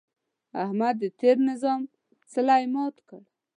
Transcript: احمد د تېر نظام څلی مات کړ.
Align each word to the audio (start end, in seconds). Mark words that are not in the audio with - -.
احمد 0.63 0.95
د 1.01 1.05
تېر 1.19 1.37
نظام 1.49 1.81
څلی 2.33 2.63
مات 2.73 2.95
کړ. 3.07 3.21